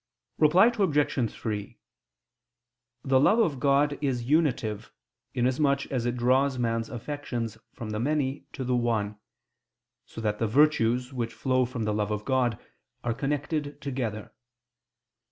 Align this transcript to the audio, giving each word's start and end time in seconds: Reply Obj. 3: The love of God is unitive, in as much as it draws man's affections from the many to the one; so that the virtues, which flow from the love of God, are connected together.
Reply 0.39 0.71
Obj. 0.79 1.31
3: 1.31 1.77
The 3.03 3.19
love 3.19 3.37
of 3.37 3.59
God 3.59 3.99
is 4.01 4.23
unitive, 4.23 4.91
in 5.35 5.45
as 5.45 5.59
much 5.59 5.85
as 5.91 6.07
it 6.07 6.17
draws 6.17 6.57
man's 6.57 6.89
affections 6.89 7.59
from 7.71 7.91
the 7.91 7.99
many 7.99 8.47
to 8.53 8.63
the 8.63 8.75
one; 8.75 9.19
so 10.07 10.19
that 10.19 10.39
the 10.39 10.47
virtues, 10.47 11.13
which 11.13 11.35
flow 11.35 11.65
from 11.65 11.83
the 11.83 11.93
love 11.93 12.09
of 12.09 12.25
God, 12.25 12.57
are 13.03 13.13
connected 13.13 13.79
together. 13.79 14.33